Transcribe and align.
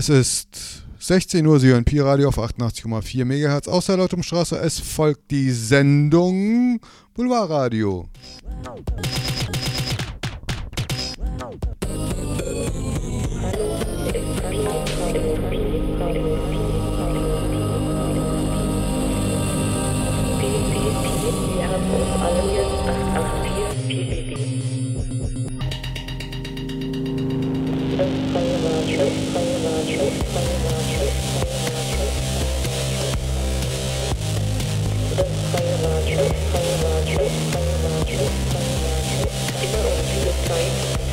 Es 0.00 0.08
ist 0.08 0.82
16 0.98 1.46
Uhr, 1.46 1.60
Sie 1.60 1.68
hören 1.68 1.84
Pi-Radio 1.84 2.28
auf 2.28 2.38
88,4 2.38 3.22
MHz 3.26 3.68
aus 3.68 3.84
der 3.84 3.98
Lautumstraße. 3.98 4.56
Es 4.56 4.80
folgt 4.80 5.30
die 5.30 5.50
Sendung 5.50 6.80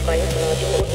freie 0.07 0.23
Radio 0.23 0.86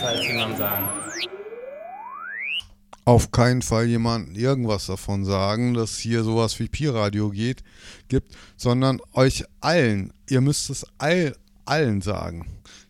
Boulevard 0.00 1.08
auf 3.04 3.32
keinen 3.32 3.62
Fall 3.62 3.86
jemandem 3.86 4.36
irgendwas 4.36 4.86
davon 4.86 5.24
sagen, 5.24 5.72
dass 5.72 5.96
hier 5.96 6.24
sowas 6.24 6.58
wie 6.60 6.68
Pi-Radio 6.68 7.30
geht, 7.30 7.64
gibt, 8.08 8.36
sondern 8.58 9.00
euch 9.14 9.44
allen. 9.60 10.12
Ihr 10.28 10.42
müsst 10.42 10.68
es 10.68 10.84
all, 10.98 11.34
allen 11.64 12.02
sagen. 12.02 12.46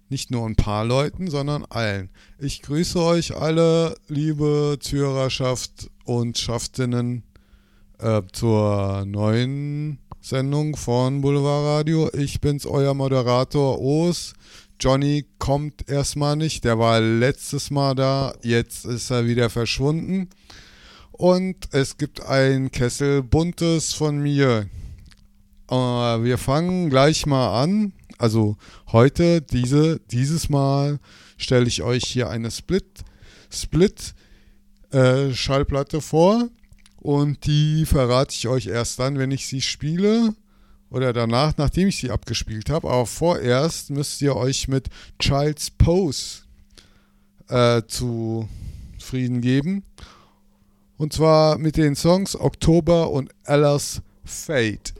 Nicht 0.08 0.32
nur 0.32 0.44
ein 0.44 0.56
paar 0.56 0.84
Leuten, 0.84 1.30
sondern 1.30 1.64
allen. 1.66 2.10
Ich 2.40 2.62
grüße 2.62 3.00
euch 3.00 3.36
alle, 3.36 3.96
liebe 4.08 4.78
Zuhörerschaft 4.80 5.88
und 6.04 6.36
Schaftinnen, 6.36 7.22
äh, 7.98 8.22
zur 8.32 9.04
neuen 9.06 9.98
Sendung 10.20 10.74
von 10.76 11.20
Boulevard 11.20 11.64
Radio. 11.64 12.10
Ich 12.12 12.40
bin's, 12.40 12.66
euer 12.66 12.92
Moderator 12.94 13.80
Os. 13.80 14.34
Johnny 14.80 15.26
kommt 15.38 15.88
erstmal 15.88 16.36
nicht. 16.36 16.64
Der 16.64 16.78
war 16.78 17.00
letztes 17.00 17.70
Mal 17.70 17.94
da, 17.94 18.34
jetzt 18.42 18.84
ist 18.84 19.10
er 19.10 19.26
wieder 19.26 19.50
verschwunden. 19.50 20.28
Und 21.10 21.56
es 21.72 21.96
gibt 21.96 22.24
ein 22.24 22.70
Kessel 22.70 23.22
Buntes 23.24 23.92
von 23.92 24.18
mir. 24.18 24.68
Äh, 25.68 25.74
wir 25.74 26.38
fangen 26.38 26.90
gleich 26.90 27.26
mal 27.26 27.60
an. 27.60 27.92
Also 28.18 28.56
heute, 28.92 29.42
diese, 29.42 30.00
dieses 30.10 30.48
Mal 30.48 31.00
stelle 31.36 31.66
ich 31.66 31.82
euch 31.82 32.04
hier 32.04 32.30
eine 32.30 32.50
Split, 32.50 33.04
Split 33.50 34.14
äh, 34.92 35.32
Schallplatte 35.32 36.00
vor. 36.00 36.48
Und 36.96 37.46
die 37.46 37.84
verrate 37.84 38.34
ich 38.34 38.46
euch 38.46 38.66
erst 38.66 38.98
dann, 39.00 39.18
wenn 39.18 39.32
ich 39.32 39.46
sie 39.46 39.60
spiele 39.60 40.34
oder 40.90 41.12
danach, 41.12 41.56
nachdem 41.56 41.88
ich 41.88 41.98
sie 41.98 42.10
abgespielt 42.10 42.70
habe. 42.70 42.88
Aber 42.88 43.06
vorerst 43.06 43.90
müsst 43.90 44.20
ihr 44.22 44.36
euch 44.36 44.68
mit 44.68 44.88
Child's 45.18 45.70
Pose 45.70 46.42
äh, 47.48 47.82
zufrieden 47.86 49.40
geben. 49.40 49.84
Und 50.96 51.12
zwar 51.12 51.58
mit 51.58 51.76
den 51.76 51.94
Songs 51.94 52.34
Oktober 52.34 53.10
und 53.10 53.30
Ella's 53.44 54.02
Fate. 54.24 54.94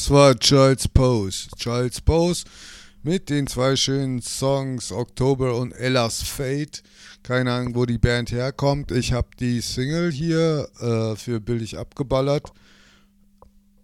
Das 0.00 0.08
war 0.08 0.34
Charles 0.34 0.88
Pose. 0.88 1.48
Charles 1.58 2.00
Pose 2.00 2.44
mit 3.02 3.28
den 3.28 3.46
zwei 3.46 3.76
schönen 3.76 4.22
Songs 4.22 4.92
Oktober 4.92 5.54
und 5.54 5.72
Ella's 5.72 6.22
Fate. 6.22 6.82
Keine 7.22 7.52
Ahnung, 7.52 7.74
wo 7.74 7.84
die 7.84 7.98
Band 7.98 8.32
herkommt. 8.32 8.92
Ich 8.92 9.12
habe 9.12 9.28
die 9.38 9.60
Single 9.60 10.10
hier 10.10 10.70
äh, 10.80 11.16
für 11.16 11.38
billig 11.38 11.76
abgeballert. 11.76 12.50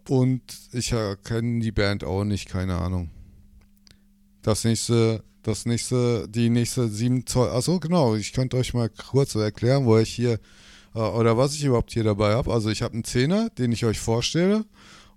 Und 0.08 0.40
ich 0.72 0.94
kenne 1.22 1.60
die 1.60 1.72
Band 1.72 2.02
auch 2.02 2.24
nicht, 2.24 2.48
keine 2.48 2.76
Ahnung. 2.76 3.10
Das 4.40 4.64
nächste, 4.64 5.22
das 5.42 5.66
nächste, 5.66 6.26
die 6.30 6.48
nächste 6.48 6.88
7 6.88 7.26
Zoll. 7.26 7.50
Achso, 7.50 7.78
genau. 7.78 8.16
Ich 8.16 8.32
könnte 8.32 8.56
euch 8.56 8.72
mal 8.72 8.88
kurz 8.88 9.34
erklären, 9.34 9.84
wo 9.84 9.98
ich 9.98 10.14
hier 10.14 10.40
äh, 10.94 10.98
oder 10.98 11.36
was 11.36 11.54
ich 11.54 11.64
überhaupt 11.64 11.92
hier 11.92 12.04
dabei 12.04 12.32
habe. 12.32 12.54
Also 12.54 12.70
ich 12.70 12.80
habe 12.80 12.94
einen 12.94 13.04
Zehner, 13.04 13.50
den 13.50 13.70
ich 13.70 13.84
euch 13.84 14.00
vorstelle 14.00 14.64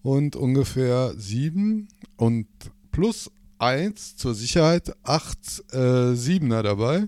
und 0.02 0.36
ungefähr 0.36 1.14
sieben 1.18 1.88
und 2.18 2.48
plus 2.92 3.32
eins 3.58 4.16
zur 4.16 4.34
Sicherheit 4.34 4.96
acht 5.04 5.64
äh, 5.74 6.14
Siebener 6.16 6.64
dabei. 6.64 7.08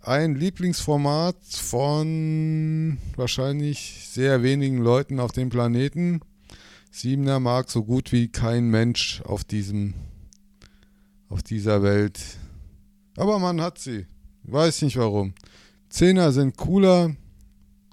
Ein 0.00 0.34
Lieblingsformat 0.34 1.36
von 1.44 2.98
wahrscheinlich 3.16 4.08
sehr 4.10 4.42
wenigen 4.42 4.78
Leuten 4.78 5.20
auf 5.20 5.32
dem 5.32 5.48
Planeten. 5.48 6.20
Siebener 6.90 7.38
mag 7.38 7.70
so 7.70 7.84
gut 7.84 8.10
wie 8.10 8.28
kein 8.28 8.68
Mensch 8.68 9.22
auf 9.24 9.44
diesem 9.44 9.94
auf 11.28 11.42
dieser 11.42 11.82
Welt. 11.82 12.20
Aber 13.16 13.38
man 13.38 13.60
hat 13.60 13.78
sie. 13.78 14.06
Weiß 14.42 14.82
nicht 14.82 14.96
warum. 14.96 15.34
Zehner 15.88 16.32
sind 16.32 16.56
cooler, 16.56 17.14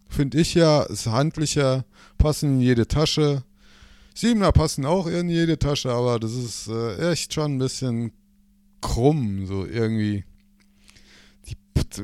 finde 0.10 0.40
ich 0.40 0.56
ja, 0.56 0.84
ist 0.84 1.06
handlicher, 1.06 1.86
passen 2.18 2.56
in 2.56 2.62
jede 2.62 2.88
Tasche. 2.88 3.44
Siebener 4.14 4.52
passen 4.52 4.86
auch 4.86 5.08
in 5.08 5.30
jede 5.30 5.58
Tasche, 5.58 5.92
aber 5.92 6.20
das 6.20 6.34
ist 6.34 6.68
äh, 6.68 7.12
echt 7.12 7.34
schon 7.34 7.56
ein 7.56 7.60
bisschen 7.60 8.12
krumm, 8.82 9.46
so 9.46 9.66
irgendwie. 9.66 10.24
Die, 11.48 11.56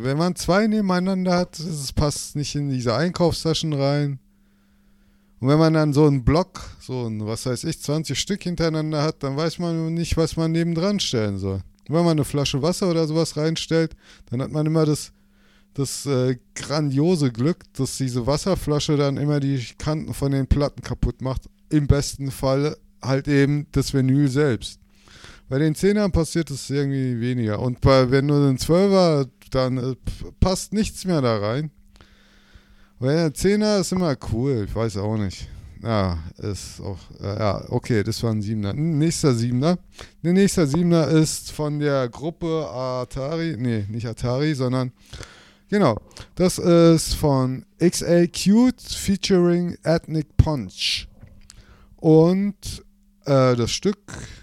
wenn 0.03 0.17
man 0.17 0.35
zwei 0.35 0.67
nebeneinander 0.67 1.35
hat, 1.35 1.59
das 1.59 1.93
passt 1.93 2.35
nicht 2.35 2.55
in 2.55 2.69
diese 2.69 2.95
Einkaufstaschen 2.95 3.73
rein. 3.73 4.19
Und 5.39 5.49
wenn 5.49 5.59
man 5.59 5.73
dann 5.73 5.93
so 5.93 6.05
einen 6.05 6.23
Block, 6.23 6.61
so 6.79 7.07
ein, 7.07 7.25
was 7.25 7.45
weiß 7.45 7.65
ich, 7.65 7.81
20 7.81 8.17
Stück 8.17 8.43
hintereinander 8.43 9.03
hat, 9.03 9.21
dann 9.21 9.35
weiß 9.35 9.59
man 9.59 9.93
nicht, 9.93 10.17
was 10.17 10.37
man 10.37 10.51
nebendran 10.51 10.99
stellen 10.99 11.37
soll. 11.37 11.61
Wenn 11.87 12.03
man 12.03 12.11
eine 12.11 12.25
Flasche 12.25 12.61
Wasser 12.61 12.89
oder 12.89 13.05
sowas 13.05 13.37
reinstellt, 13.37 13.95
dann 14.29 14.41
hat 14.41 14.51
man 14.51 14.65
immer 14.65 14.85
das, 14.85 15.11
das 15.73 16.05
äh, 16.05 16.37
grandiose 16.55 17.31
Glück, 17.31 17.65
dass 17.73 17.97
diese 17.97 18.25
Wasserflasche 18.25 18.97
dann 18.97 19.17
immer 19.17 19.39
die 19.39 19.63
Kanten 19.77 20.13
von 20.13 20.31
den 20.31 20.47
Platten 20.47 20.81
kaputt 20.81 21.21
macht 21.21 21.47
im 21.69 21.87
besten 21.87 22.31
Fall 22.31 22.77
halt 23.01 23.27
eben 23.27 23.67
das 23.71 23.93
Vinyl 23.93 24.27
selbst. 24.27 24.79
Bei 25.47 25.59
den 25.59 25.75
Zehnern 25.75 26.11
passiert 26.11 26.49
es 26.49 26.69
irgendwie 26.69 27.19
weniger. 27.21 27.59
Und 27.59 27.81
bei, 27.81 28.09
wenn 28.09 28.27
du 28.27 28.35
ein 28.35 28.57
Zwölfer, 28.57 29.27
dann 29.51 29.77
äh, 29.77 29.95
passt 30.39 30.73
nichts 30.73 31.05
mehr 31.05 31.21
da 31.21 31.37
rein. 31.37 31.71
Weil 32.99 33.15
der 33.15 33.33
Zehner 33.33 33.79
ist 33.79 33.91
immer 33.91 34.15
cool, 34.31 34.65
ich 34.67 34.75
weiß 34.75 34.97
auch 34.97 35.17
nicht. 35.17 35.47
Ja, 35.83 36.17
ist 36.37 36.81
auch, 36.81 36.97
äh, 37.21 37.37
ja, 37.37 37.65
okay, 37.69 38.01
das 38.01 38.23
war 38.23 38.31
ein 38.31 38.41
Siebener. 38.41 38.73
Nächster 38.73 39.35
Siebener. 39.35 39.77
Der 40.23 40.33
nächste 40.33 40.65
Siebener 40.65 41.07
ist 41.09 41.51
von 41.51 41.79
der 41.79 42.09
Gruppe 42.09 42.67
Atari, 42.71 43.55
nee, 43.57 43.85
nicht 43.89 44.07
Atari, 44.07 44.55
sondern, 44.55 44.91
genau, 45.69 45.99
das 46.33 46.57
ist 46.57 47.13
von 47.13 47.65
XA 47.79 48.25
Cute 48.27 48.81
featuring 48.81 49.77
Ethnic 49.83 50.35
Punch. 50.37 51.07
Und 51.97 52.83
äh, 53.25 53.55
das 53.55 53.71
Stück, 53.71 53.99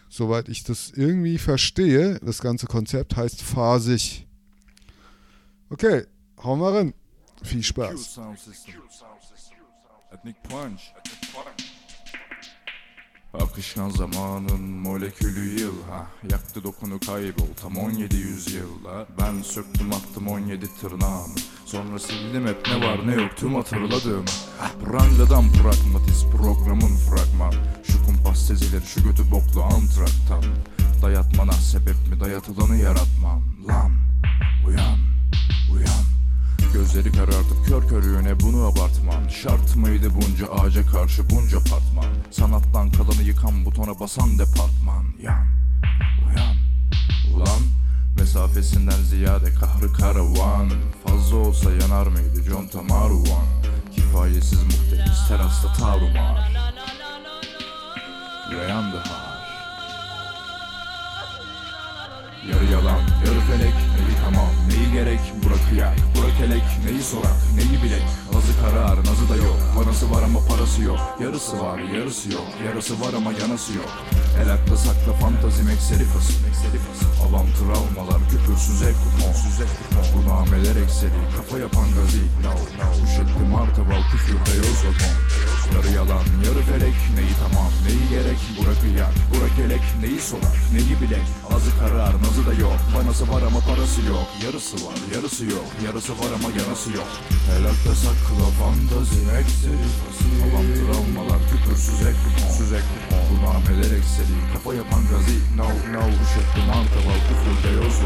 soweit 0.09 0.49
ich 0.49 0.65
das 0.65 0.91
irgendwie 0.91 1.39
verstehe, 1.39 2.19
das 2.21 2.41
ganze 2.41 2.67
Konzept 2.67 3.17
heißt 3.17 3.43
Phasig. 3.43 4.27
Okay, 5.71 6.05
hauen 6.43 6.61
wir 6.61 6.75
rein. 6.75 6.95
Viel 7.43 7.63
Spaß. 7.63 8.19
Ethnic 10.13 10.43
Punch. 10.43 10.93
Akışkan 13.41 13.89
zamanın 13.91 14.61
molekülü 14.61 15.61
yıl 15.61 15.83
ha 15.91 16.07
Yaktı 16.31 16.65
dokunu 16.65 17.01
kaybol 17.07 17.55
tam 17.63 17.77
17 17.77 18.17
yüzyılda. 18.17 19.07
Ben 19.21 19.43
söktüm 19.43 19.93
attım 19.93 20.29
17 20.29 20.67
tırnağımı. 20.81 21.35
Sonra 21.67 21.99
sildim 21.99 22.47
hep 22.47 22.67
ne 22.67 22.87
var 22.87 23.07
ne 23.07 23.23
yok 23.23 23.37
tüm 23.37 23.55
hatırladığım 23.55 24.25
Prangadan 24.85 25.53
pragmatist 25.53 26.31
programın 26.33 26.97
fragman 26.97 27.55
Şu 27.85 28.07
kumpas 28.07 28.47
sezilir 28.47 28.83
şu 28.83 29.03
götü 29.03 29.31
boklu 29.31 29.63
antraktan. 29.63 30.45
Dayatmana 31.03 31.53
sebep 31.53 32.09
mi 32.11 32.21
dayatılanı 32.21 32.77
yaratmam. 32.77 33.43
Lan 33.69 33.93
uyan 34.67 34.99
uyan 35.75 36.02
Gözleri 36.73 37.13
karartıp 37.13 37.67
kör 37.67 37.89
körüğüne 37.89 38.41
bunu 38.41 38.67
abartman 38.67 39.29
Şart 39.29 39.77
mıydı 39.77 40.11
bunca 40.15 40.47
ağaca 40.47 40.87
karşı 40.87 41.31
bunca 41.31 41.59
partman 41.59 42.05
Sanattan 42.31 42.91
kalanı 42.91 43.23
yıkan 43.23 43.65
butona 43.65 44.01
basan 44.01 44.39
departman. 44.39 45.05
Yan, 45.23 45.47
uyan, 46.29 46.57
ulan. 47.35 47.63
Mesafesinden 48.19 49.03
ziyade 49.03 49.55
kahrı 49.55 49.93
karavan. 49.93 50.71
Fazla 51.07 51.37
olsa 51.37 51.71
yanar 51.73 52.07
mıydı 52.07 52.45
conta 52.45 52.83
maruvan 52.83 53.47
Kifayesiz 53.95 54.63
muhteris 54.63 55.29
terasta 55.29 55.73
tarumar. 55.73 56.53
Reyan 58.51 58.83
har 58.83 59.22
yalan, 62.73 63.01
yarı 63.25 63.41
felek, 63.49 63.77
neyi 63.97 64.15
tamam, 64.25 64.51
neyi 64.69 64.93
gerek? 64.93 65.21
Burak 65.45 65.67
yak, 65.79 65.97
burak 66.15 66.41
elek, 66.47 66.67
neyi 66.85 67.03
sorak, 67.03 67.39
neyi 67.57 67.83
bilek? 67.83 68.07
Azı 68.37 68.53
karar, 68.63 68.97
nazı 68.99 69.29
da 69.31 69.37
yok, 69.37 69.59
parası 69.77 70.11
var 70.11 70.23
ama 70.23 70.41
parası 70.49 70.83
yok. 70.83 71.01
Yarısı 71.23 71.61
var, 71.61 71.79
yarısı 71.79 72.33
yok, 72.33 72.49
yarısı 72.67 73.01
var 73.01 73.13
ama 73.17 73.33
yanası 73.33 73.73
yok. 73.73 73.91
El 74.41 74.53
akla 74.53 74.77
sakla 74.77 75.13
fantazim 75.13 75.69
ekseri 75.69 76.05
fasıl 76.05 76.35
Avam 77.25 77.47
travmalar, 77.59 78.21
küfürsüz 78.31 78.83
ev 78.83 78.95
kupon. 79.03 79.35
Bu 80.15 80.29
nameler 80.29 80.77
ekseri, 80.85 81.21
kafa 81.37 81.59
yapan 81.59 81.89
gazi. 81.97 82.23
Üşettim 83.05 83.49
martaval, 83.53 84.03
küfürde 84.13 84.57
yoz 84.57 84.83
Yarı 85.75 85.95
yalan, 85.95 86.25
yarı 86.47 86.63
felek, 86.71 86.97
neyi 87.17 87.35
tamam, 87.43 87.71
neyi 87.87 88.09
gerek? 88.11 88.39
Burak 88.59 88.99
yak, 88.99 89.15
burak 89.31 89.57
elek, 89.67 89.83
neyi 90.01 90.21
sorak, 90.21 90.57
neyi 90.73 91.01
bilek? 91.03 91.27
Azı 91.55 91.79
karar, 91.81 92.15
nazı 92.23 92.47
da 92.47 92.53
yok, 92.53 92.62
yok. 92.63 92.79
Parası 92.95 93.25
var 93.33 93.43
ama 93.49 93.61
parası 93.61 94.01
yok. 94.15 94.29
Yarısı 94.45 94.77
var 94.87 94.99
yarısı 95.15 95.45
yok. 95.45 95.69
Yarısı 95.85 96.13
var 96.21 96.31
ama 96.37 96.49
yarası 96.61 96.89
yok. 96.99 97.11
Helakta 97.51 97.93
sakla 98.03 98.47
fantazi 98.61 99.21
ekseri 99.41 99.87
Alan 100.45 100.67
travmalar 100.79 101.41
küpürsüz 101.51 102.01
ekli 102.11 102.31
Bunu 103.31 103.47
ameler 103.57 103.93
ekseri. 103.99 104.37
Kafa 104.53 104.75
yapan 104.75 105.03
gazi 105.11 105.37
No 105.59 105.69
no 105.95 106.03
Uşak 106.23 106.49
duman 106.57 106.87
taval 106.95 107.21
küfür 107.29 107.57
beyoz 107.65 107.99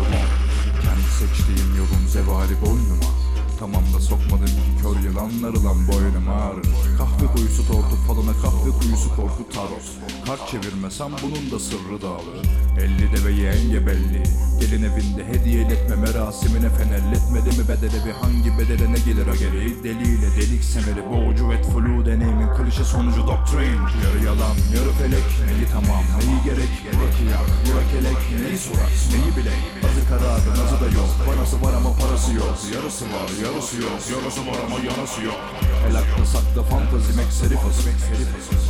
Kendi 0.82 1.08
seçtiğim 1.18 1.70
yorum 1.80 2.04
zevari 2.08 2.56
boynuma. 2.62 3.25
Tamam 3.60 3.82
da 3.94 4.00
sokmadım 4.00 4.50
kör 4.82 5.02
yılanları 5.08 5.64
lan 5.64 5.88
boynum 5.88 6.28
ağrır. 6.28 6.66
Kahve 6.98 7.26
kuyusu 7.34 7.66
tortu 7.66 7.96
falına 8.06 8.32
kahve 8.32 8.70
kuyusu 8.80 9.16
korku 9.16 9.48
taros. 9.54 9.88
Kart 10.26 10.48
çevirmesem 10.50 11.10
bunun 11.22 11.50
da 11.50 11.58
sırrı 11.58 12.02
dağılır. 12.02 12.38
Elli 12.80 13.16
deve 13.16 13.32
yenge 13.32 13.86
belli. 13.86 14.22
Gelin 14.60 14.82
evinde 14.82 15.24
hediyeletme 15.24 15.96
merasimine 15.96 16.68
fenerletmedi 16.68 17.48
mi? 17.58 17.68
Bedeli 17.68 18.06
bir 18.06 18.12
hangi 18.12 18.58
bedele 18.58 18.92
ne 18.92 18.98
gelir 18.98 19.26
ha 19.26 19.34
geri 19.36 19.84
Deliyle 19.84 20.28
delik 20.36 20.64
semeri 20.64 21.10
boğucu 21.10 21.52
et 21.52 21.64
flu 21.66 22.06
deneyimin 22.06 22.48
klişe 22.56 22.84
sonucu 22.84 23.26
doktrin 23.26 23.80
Yarı 24.04 24.24
yalan 24.24 24.56
yarı 24.76 24.92
felek 24.98 25.28
neyi 25.46 25.66
tamam 25.72 26.04
neyi 26.18 26.44
gerek? 26.44 26.72
Burak 26.92 27.16
yak 27.32 27.48
burak 27.66 27.90
elek 28.00 28.42
neyi 28.42 28.58
sorar 28.58 28.92
neyi 29.12 29.36
bilek 29.36 29.60
Azı 29.96 30.08
kararı 30.08 30.50
nazı 30.50 30.80
da 30.80 30.88
yok. 30.98 31.10
Parası 31.26 31.56
var 31.62 31.74
ama 31.80 31.90
parası 32.00 32.32
yok. 32.32 32.56
Yarısı 32.74 33.04
var 33.04 33.28
yarısı 33.44 33.76
yok. 33.82 33.98
Yarısı 34.12 34.40
var 34.48 34.58
ama 34.66 34.76
yanası 34.88 35.22
yok. 35.22 35.40
El 35.86 35.96
akla 36.00 36.24
sakla 36.32 36.62
fantazim 36.62 37.20
ekseri 37.20 37.56
fasıl 37.56 37.88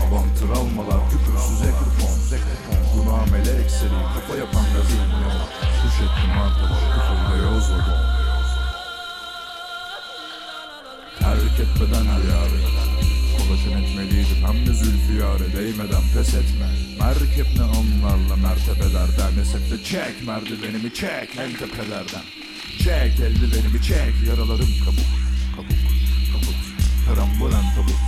Avam 0.04 0.26
travmalar 0.38 1.00
küfürsüz 1.10 1.60
ekrupon 1.70 2.14
Bu 2.94 3.00
nameler 3.10 3.58
ekseri. 3.64 3.98
Kafa 4.14 4.34
yapan 4.42 4.66
gazin 4.74 5.02
Kuş 5.80 5.96
ettim 6.04 6.30
martalar 6.38 6.82
küfürde 6.92 7.36
yoz 7.44 7.70
vagon 7.70 8.02
Terk 11.18 11.60
etmeden 11.60 12.06
hayali 12.12 12.60
Kolaçın 13.36 13.70
etmeliydim 13.70 13.85
hem 14.46 14.66
de 14.66 14.72
zülfiyare 14.74 15.52
Değmeden 15.56 16.02
pes 16.14 16.34
etme. 16.34 16.68
Merkep 17.00 17.46
ne 17.56 17.62
anlarla 17.62 18.36
mertebelerden. 18.36 19.38
Esefte 19.42 19.84
çek 19.84 20.26
merdivenimi 20.26 20.94
çek 20.94 21.28
en 21.38 21.52
tepelerden. 21.52 22.24
Çek 22.78 23.20
eldivenimi 23.20 23.82
çek 23.82 24.14
yaralarım 24.28 24.72
kabuk. 24.84 25.10
Kabuk 25.56 25.78
kabuk. 26.32 26.58
Karambulan 27.06 27.64
tabuk 27.74 28.00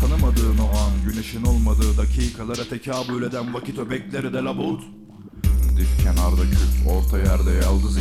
Tanım 0.00 0.20
Tanımadığın 0.20 0.58
o 0.58 0.78
an 0.78 0.92
güneşin 1.06 1.44
olmadığı 1.44 1.96
dakikalara 1.98 2.64
tekabül 2.68 3.22
eden 3.22 3.54
vakit 3.54 3.78
öbekleri 3.78 4.32
de 4.32 4.38
labut. 4.38 4.82
Dik 5.76 6.02
kenarda 6.02 6.42
küp, 6.42 6.88
orta 6.88 7.18
yerde 7.18 7.50
yaldız 7.50 7.98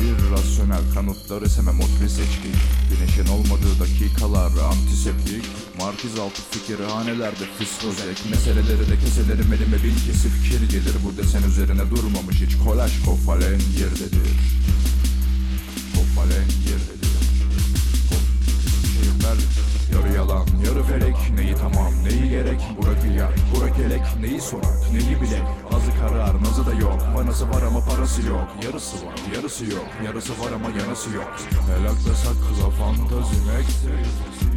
işte 0.00 0.26
İrrasyonel 0.26 0.94
kanıtları 0.94 1.48
sememot 1.48 1.90
bir 2.02 2.08
seçki 2.08 2.50
Güneşin 2.90 3.32
olmadığı 3.32 3.80
dakikalar 3.80 4.52
antiseptik 4.72 5.44
Markiz 5.78 6.18
altı 6.18 6.42
fikir 6.50 6.84
hanelerde 6.84 7.44
fiskozek 7.58 8.30
Meseleleri 8.30 8.90
de 8.90 8.98
keselerim 9.04 9.52
elime 9.52 9.84
bin 9.84 9.94
kesif 10.06 10.50
kir 10.50 10.70
gelir 10.70 10.94
Bu 11.04 11.22
desen 11.22 11.42
üzerine 11.42 11.90
durmamış 11.90 12.36
hiç 12.36 12.56
kolaj 12.64 13.04
kofalen 13.04 13.60
yerdedir 13.80 14.30
Kofalen 15.94 16.48
yerdedir 16.68 16.99
yarı 20.70 20.82
felek 20.82 21.16
Neyi 21.34 21.54
tamam, 21.54 21.92
neyi 22.04 22.30
gerek? 22.30 22.60
Burak 22.78 23.04
yer, 23.04 23.32
Burak 23.54 23.78
elek 23.78 24.02
Neyi 24.20 24.40
sorak, 24.40 24.92
neyi 24.92 25.20
bilek 25.20 25.42
Azı 25.74 25.90
karar, 26.00 26.34
nazı 26.42 26.66
da 26.66 26.74
yok. 26.74 27.00
Vanası 27.14 27.50
var 27.50 27.62
ama 27.62 27.80
parası 27.84 28.22
yok. 28.22 28.48
Yarısı 28.64 28.96
var, 29.06 29.14
yarısı 29.36 29.64
yok. 29.64 29.86
Yarısı 30.04 30.32
var 30.32 30.52
ama 30.54 30.68
yanısı 30.80 31.10
yok. 31.10 31.32
Helaktasak 31.76 32.36
kıza 32.48 32.70
fantazimek 32.70 33.68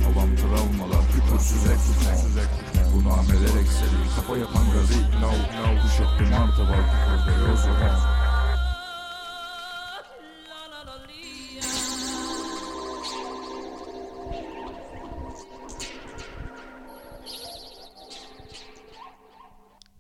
Havam 0.03 0.35
travmalar, 0.35 1.03
küpürsüz 1.13 1.65
ek 1.65 1.83
Bu 2.93 3.09
nameler 3.09 3.55
ekseri 3.61 3.99
Kafa 4.15 4.37
yapan 4.37 4.65
gazı 4.73 4.93
ikna 4.93 5.29
ikna 5.43 5.81
Kuş 5.81 5.93
ettim 5.93 6.33
arta 6.33 6.63
var 6.63 6.83
küpürde 6.91 7.49
yozlamak 7.49 8.22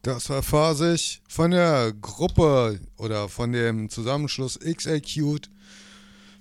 Das 0.05 0.29
war 0.29 0.43
phasig 0.43 1.21
von 1.29 1.51
der 1.51 1.93
Gruppe 1.93 2.81
oder 2.97 3.29
von 3.29 3.53
dem 3.53 3.89
Zusammenschluss 3.89 4.59
XAcute 4.59 5.49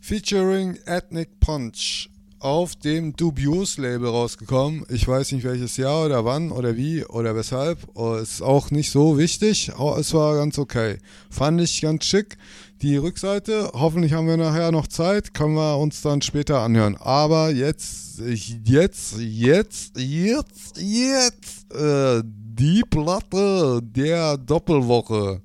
featuring 0.01 0.77
Ethnic 0.85 1.39
Punch 1.39 2.11
auf 2.41 2.75
dem 2.75 3.15
Dubious 3.15 3.79
Label 3.79 4.09
rausgekommen. 4.09 4.85
Ich 4.89 5.07
weiß 5.07 5.31
nicht 5.31 5.45
welches 5.45 5.77
Jahr 5.77 6.07
oder 6.07 6.25
wann 6.25 6.51
oder 6.51 6.77
wie 6.77 7.05
oder 7.05 7.37
weshalb. 7.37 7.79
Ist 8.21 8.43
auch 8.43 8.73
nicht 8.73 8.91
so 8.91 9.17
wichtig. 9.17 9.71
Es 9.97 10.13
war 10.13 10.35
ganz 10.35 10.59
okay. 10.59 10.99
Fand 11.31 11.61
ich 11.61 11.81
ganz 11.83 12.05
schick. 12.05 12.39
Die 12.83 12.97
Rückseite, 12.97 13.71
hoffentlich 13.75 14.13
haben 14.13 14.27
wir 14.27 14.37
nachher 14.37 14.73
noch 14.73 14.89
Zeit, 14.89 15.35
können 15.35 15.55
wir 15.55 15.79
uns 15.79 16.03
dann 16.03 16.21
später 16.21 16.63
anhören. 16.63 16.97
Aber 16.97 17.53
jetzt, 17.53 18.19
jetzt, 18.19 19.21
jetzt, 19.21 19.97
jetzt, 19.97 20.79
jetzt, 20.79 21.73
äh, 21.73 22.23
die 22.25 22.83
Platte 22.91 23.81
der 23.85 24.37
Doppelwoche. 24.37 25.43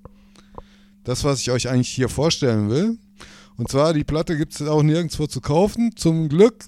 Das, 1.04 1.24
was 1.24 1.42
ich 1.42 1.52
euch 1.52 1.70
eigentlich 1.70 1.90
hier 1.90 2.10
vorstellen 2.10 2.72
will. 2.72 2.98
Und 3.56 3.70
zwar, 3.70 3.94
die 3.94 4.04
Platte 4.04 4.36
gibt 4.36 4.56
es 4.60 4.68
auch 4.68 4.82
nirgendwo 4.82 5.28
zu 5.28 5.40
kaufen, 5.40 5.96
zum 5.96 6.30
Glück. 6.30 6.66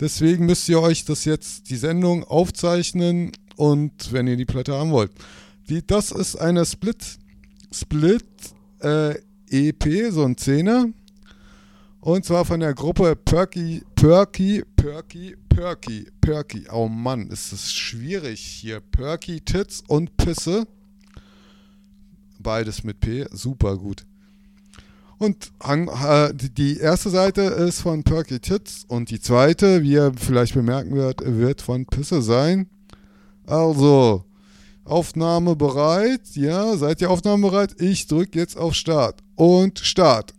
Deswegen 0.00 0.46
müsst 0.46 0.70
ihr 0.70 0.80
euch 0.80 1.04
das 1.04 1.26
jetzt, 1.26 1.68
die 1.68 1.76
Sendung 1.76 2.24
aufzeichnen 2.24 3.32
und 3.56 4.10
wenn 4.10 4.26
ihr 4.26 4.38
die 4.38 4.46
Platte 4.46 4.72
haben 4.72 4.90
wollt. 4.90 5.12
Die, 5.68 5.86
das 5.86 6.12
ist 6.12 6.36
eine 6.36 6.64
Split, 6.64 7.18
Split 7.70 8.24
äh, 8.80 9.14
EP, 9.50 10.10
so 10.10 10.24
ein 10.24 10.36
Zehner. 10.36 10.88
Und 12.00 12.24
zwar 12.24 12.44
von 12.44 12.60
der 12.60 12.74
Gruppe 12.74 13.16
Perky, 13.16 13.82
Perky, 13.96 14.64
Perky, 14.76 15.36
Perky, 15.48 16.06
Perky. 16.20 16.66
Oh 16.70 16.88
Mann, 16.88 17.28
ist 17.28 17.52
das 17.52 17.72
schwierig 17.72 18.40
hier. 18.40 18.80
Perky, 18.80 19.40
Tits 19.40 19.82
und 19.88 20.16
Pisse. 20.16 20.66
Beides 22.38 22.84
mit 22.84 23.00
P, 23.00 23.26
super 23.32 23.76
gut. 23.76 24.06
Und 25.18 25.50
äh, 25.64 26.32
die 26.32 26.78
erste 26.78 27.10
Seite 27.10 27.42
ist 27.42 27.80
von 27.80 28.04
Perky 28.04 28.38
Tits 28.38 28.84
und 28.86 29.10
die 29.10 29.20
zweite, 29.20 29.82
wie 29.82 29.92
ihr 29.92 30.12
vielleicht 30.16 30.54
bemerken 30.54 30.94
wird, 30.94 31.20
wird 31.24 31.60
von 31.60 31.86
Pisse 31.86 32.22
sein. 32.22 32.68
Also, 33.44 34.24
Aufnahme 34.88 35.56
bereit. 35.56 36.22
Ja, 36.34 36.76
seid 36.76 37.00
ihr 37.00 37.10
aufnahmebereit? 37.10 37.80
Ich 37.80 38.06
drücke 38.06 38.38
jetzt 38.38 38.56
auf 38.56 38.74
Start. 38.74 39.22
Und 39.36 39.78
Start. 39.78 40.34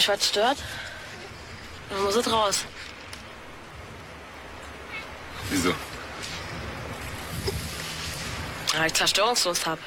Mich 0.00 0.08
was 0.08 0.26
stört, 0.26 0.56
dann 1.90 2.02
muss 2.02 2.16
es 2.16 2.32
raus. 2.32 2.64
Wieso? 5.50 5.74
Weil 8.74 8.86
ich 8.86 8.94
Zerstörungslust 8.94 9.66
hab. 9.66 9.78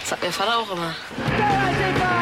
Das 0.00 0.08
sagt 0.08 0.22
mir 0.24 0.32
Vater 0.32 0.58
auch 0.58 0.70
immer. 0.72 2.19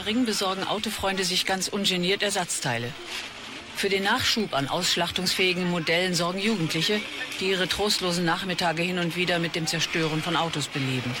Glambecker 0.00 0.06
Ring 0.06 0.24
besorgen 0.24 0.64
Autofreunde 0.64 1.24
sich 1.24 1.46
ganz 1.46 1.68
ungeniert 1.68 2.22
Ersatzteile. 2.22 2.92
Für 3.76 3.88
den 3.88 4.04
Nachschub 4.04 4.54
an 4.54 4.68
ausschlachtungsfähigen 4.68 5.70
Modellen 5.70 6.14
sorgen 6.14 6.38
Jugendliche, 6.38 7.00
die 7.40 7.50
ihre 7.50 7.68
trostlosen 7.68 8.24
Nachmittage 8.24 8.82
hin 8.82 8.98
und 8.98 9.16
wieder 9.16 9.38
mit 9.38 9.54
dem 9.54 9.66
Zerstören 9.66 10.22
von 10.22 10.36
Autos 10.36 10.68
beleben. 10.68 11.14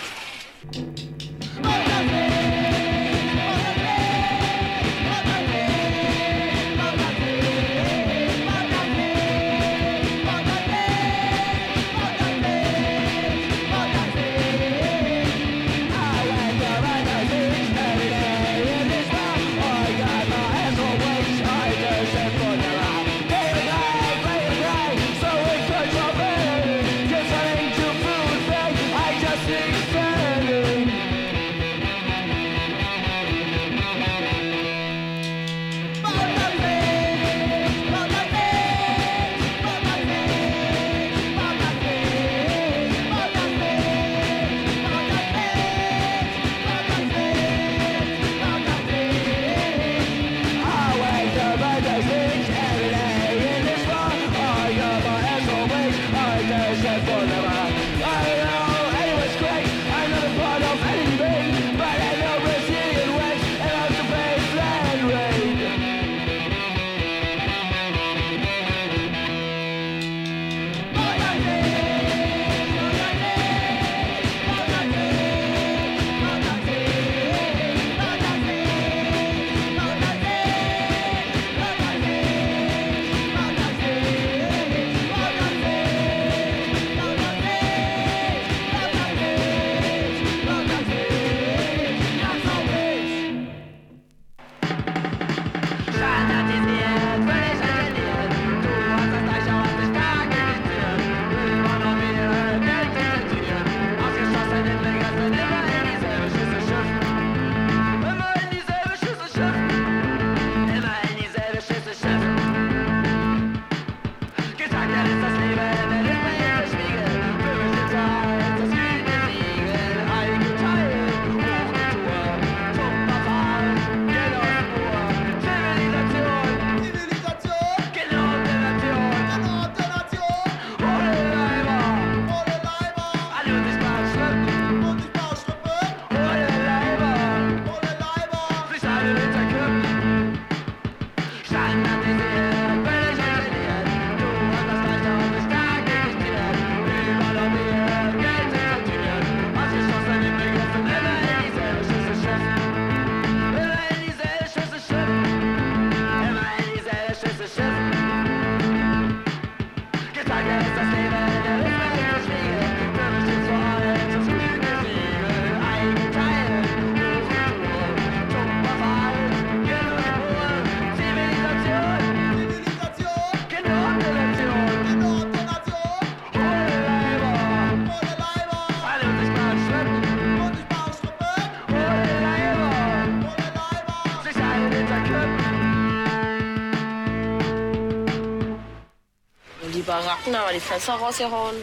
die 190.60 190.68
Fenster 190.68 190.94
rausgehauen 190.94 191.56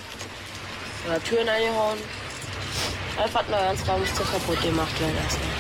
oder 1.06 1.24
Türen 1.24 1.48
eingehauen. 1.48 1.98
Einfach 3.22 3.42
ein 3.42 3.52
neuer 3.52 3.74
Raum 3.88 4.02
musste 4.02 4.24
kaputt 4.24 4.62
gemacht 4.62 5.00
werden 5.00 5.16
erstmal. 5.24 5.57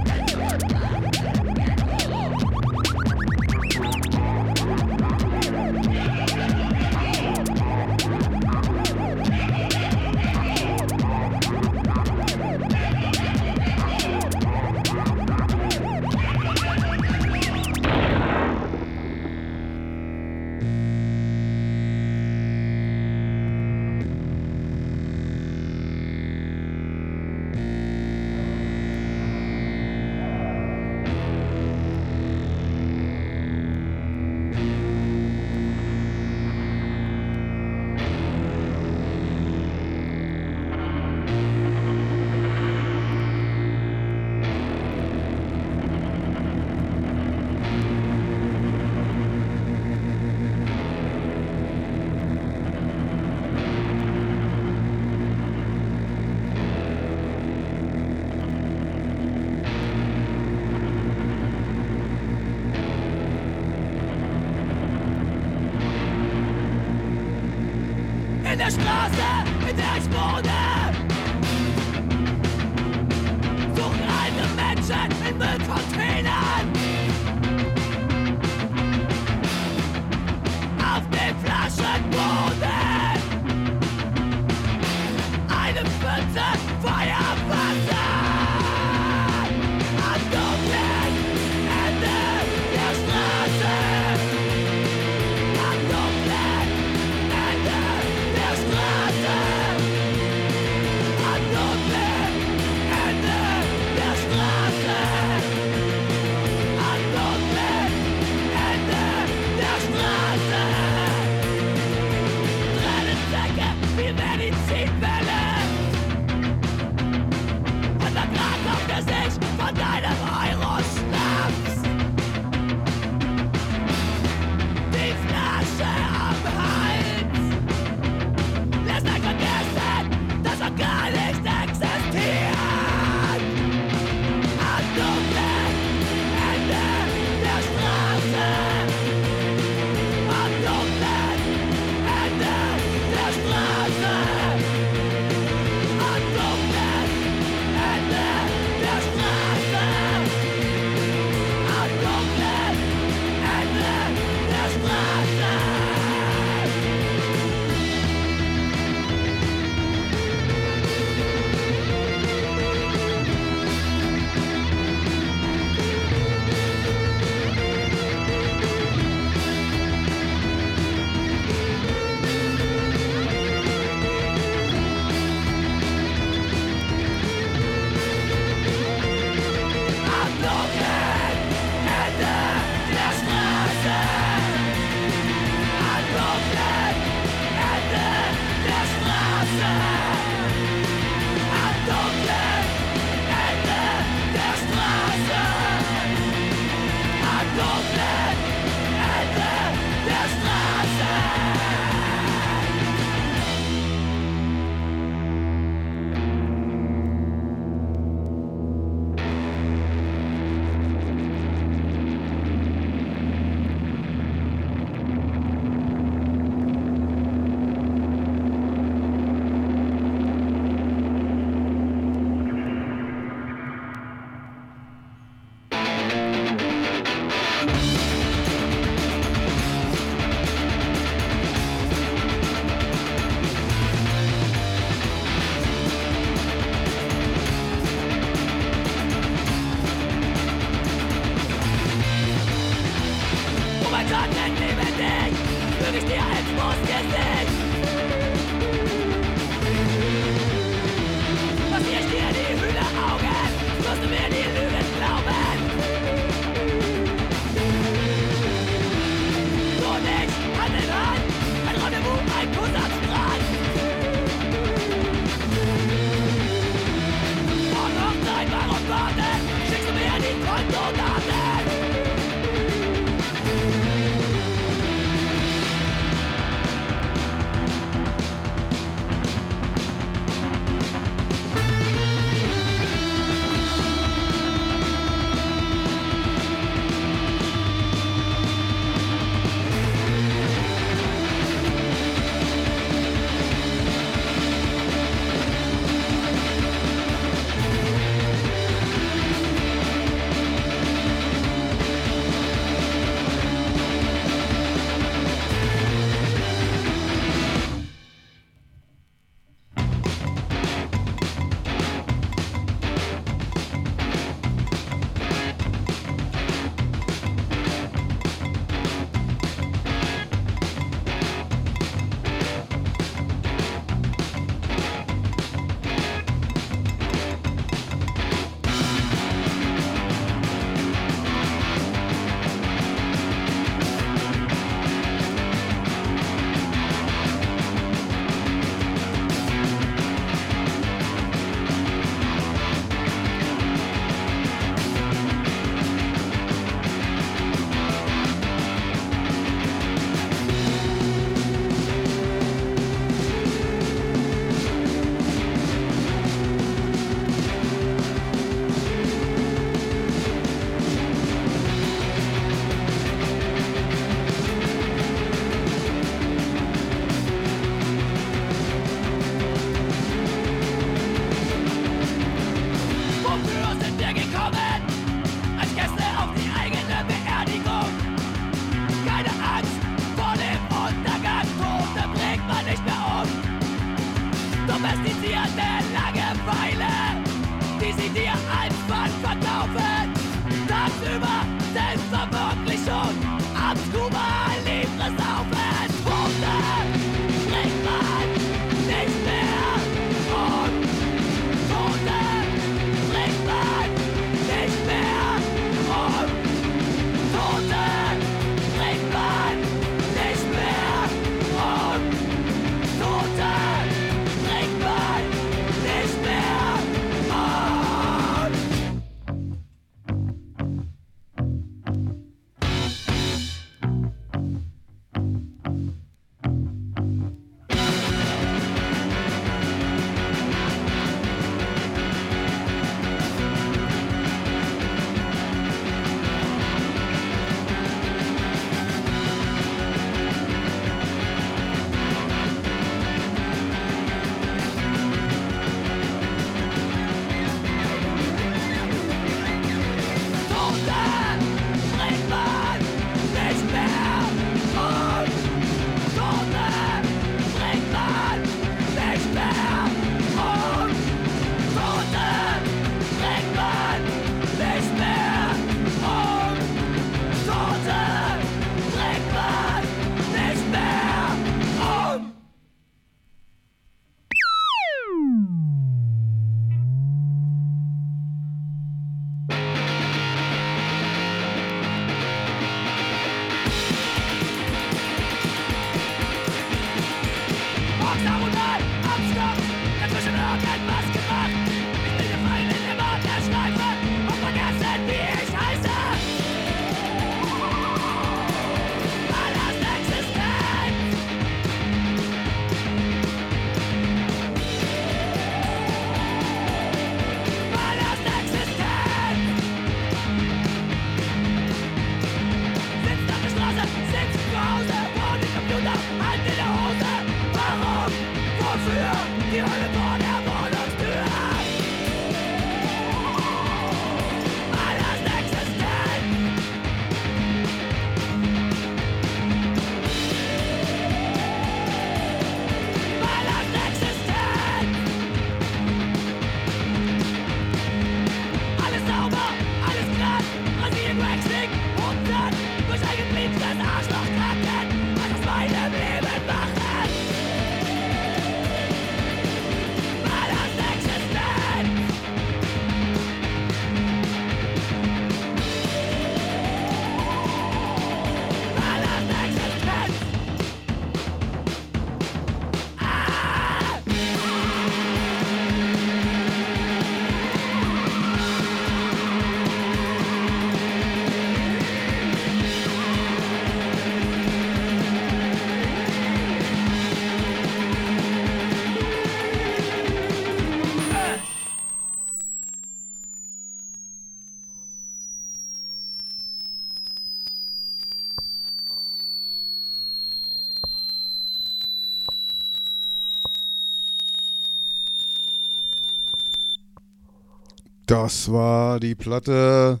Das 598.14 598.48
war 598.48 599.00
die 599.00 599.16
Platte 599.16 600.00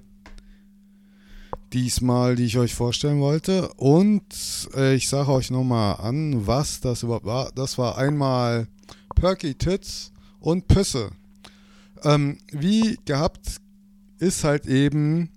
diesmal, 1.72 2.36
die 2.36 2.44
ich 2.44 2.58
euch 2.58 2.72
vorstellen 2.72 3.18
wollte. 3.18 3.66
Und 3.74 4.22
äh, 4.76 4.94
ich 4.94 5.08
sage 5.08 5.32
euch 5.32 5.50
nochmal 5.50 5.96
an, 5.96 6.46
was 6.46 6.80
das 6.80 7.02
überhaupt 7.02 7.26
war. 7.26 7.50
Das 7.56 7.76
war 7.76 7.98
einmal 7.98 8.68
Perky 9.16 9.56
Tits 9.56 10.12
und 10.38 10.68
Püsse. 10.68 11.10
Ähm, 12.04 12.38
wie 12.52 13.00
gehabt 13.04 13.60
ist 14.20 14.44
halt 14.44 14.66
eben, 14.66 15.30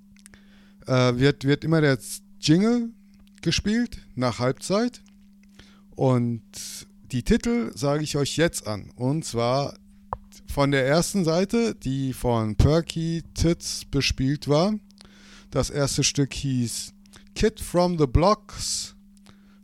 äh, 0.85 1.15
wird, 1.15 1.45
wird 1.45 1.63
immer 1.63 1.81
der 1.81 1.97
Jingle 2.39 2.91
gespielt 3.41 3.97
nach 4.13 4.37
Halbzeit. 4.37 5.01
Und 5.95 6.43
die 7.11 7.23
Titel 7.23 7.71
sage 7.73 8.03
ich 8.03 8.17
euch 8.17 8.37
jetzt 8.37 8.67
an. 8.67 8.91
Und 8.95 9.25
zwar 9.25 9.73
von 10.57 10.71
der 10.71 10.87
ersten 10.87 11.23
Seite, 11.23 11.75
die 11.75 12.13
von 12.13 12.55
Perky 12.55 13.21
Tits 13.35 13.85
bespielt 13.85 14.47
war. 14.47 14.73
Das 15.51 15.69
erste 15.69 16.03
Stück 16.03 16.33
hieß 16.33 16.95
Kid 17.35 17.59
from 17.59 17.99
the 17.99 18.07
Blocks. 18.07 18.95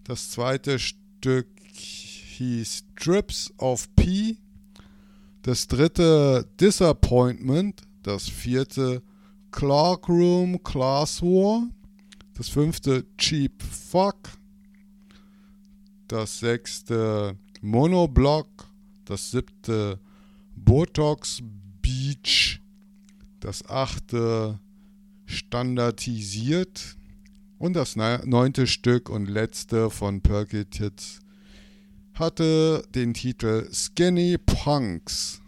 Das 0.03 0.29
zweite 0.29 0.77
Stück 0.77 1.47
hieß 1.71 2.83
Drips 2.95 3.51
of 3.57 3.87
P. 3.95 4.37
Das 5.41 5.65
dritte 5.65 6.47
Disappointment. 6.61 7.81
Das 8.03 8.29
vierte 8.29 9.01
Clark 9.49 10.07
Room 10.07 10.61
Class 10.63 11.23
War. 11.23 11.69
Das 12.35 12.49
fünfte 12.49 13.03
Cheap 13.17 13.63
Fuck. 13.63 14.19
Das 16.07 16.37
sechste 16.37 17.35
Monoblock. 17.61 18.47
Das 19.05 19.31
siebte 19.31 19.99
Botox 20.65 21.41
Beach. 21.81 22.61
Das 23.39 23.67
achte 23.69 24.59
standardisiert. 25.25 26.97
Und 27.57 27.73
das 27.73 27.95
neunte 27.95 28.67
Stück 28.67 29.09
und 29.09 29.27
letzte 29.27 29.89
von 29.89 30.21
Perky 30.21 30.65
Tits 30.65 31.21
hatte 32.13 32.83
den 32.93 33.13
Titel 33.13 33.69
Skinny 33.71 34.37
Punks. 34.37 35.41